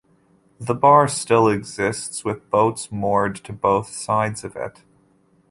The 0.59 0.73
bar 0.73 1.07
still 1.07 1.47
exists, 1.47 2.25
with 2.25 2.49
boats 2.49 2.91
moored 2.91 3.35
to 3.43 3.53
both 3.53 3.89
sides 3.89 4.43
of 4.43 4.55
it. 4.55 4.81